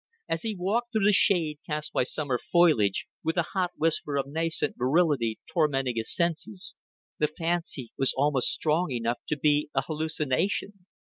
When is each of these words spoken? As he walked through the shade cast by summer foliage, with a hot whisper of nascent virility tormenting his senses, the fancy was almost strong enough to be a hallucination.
As 0.27 0.41
he 0.41 0.55
walked 0.55 0.91
through 0.93 1.05
the 1.05 1.13
shade 1.13 1.59
cast 1.67 1.93
by 1.93 2.05
summer 2.05 2.39
foliage, 2.39 3.07
with 3.23 3.37
a 3.37 3.43
hot 3.53 3.69
whisper 3.75 4.17
of 4.17 4.25
nascent 4.25 4.75
virility 4.75 5.37
tormenting 5.53 5.97
his 5.97 6.11
senses, 6.15 6.75
the 7.19 7.27
fancy 7.27 7.91
was 7.99 8.11
almost 8.17 8.49
strong 8.49 8.89
enough 8.89 9.19
to 9.27 9.37
be 9.37 9.69
a 9.75 9.83
hallucination. 9.83 10.87